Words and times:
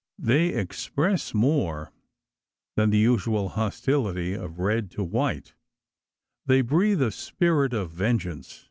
They 0.17 0.47
express 0.47 1.31
more 1.31 1.91
than 2.75 2.89
the 2.89 2.97
usual 2.97 3.49
hostility 3.49 4.33
of 4.33 4.57
red 4.57 4.89
to 4.97 5.03
white 5.03 5.53
they 6.47 6.61
breathe 6.61 7.03
a 7.03 7.11
spirit 7.11 7.71
of 7.71 7.91
vengeance. 7.91 8.59